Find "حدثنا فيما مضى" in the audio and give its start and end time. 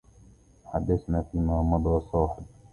0.65-1.99